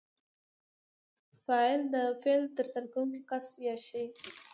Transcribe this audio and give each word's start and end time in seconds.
فاعل 1.45 1.81
د 1.93 1.95
فعل 2.21 2.43
ترسره 2.57 2.87
کوونکی 2.93 3.21
کس 3.29 3.45
یا 3.67 3.75
شی 3.87 4.03
دئ. 4.15 4.25